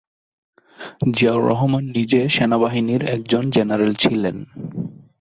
জিয়াউর 1.11 1.43
রহমান 1.49 1.83
নিজে 1.95 2.19
সেনাবাহিনীর 2.29 3.01
একজন 3.07 3.43
জেনারেল 3.49 3.91
ছিলেন। 3.93 4.37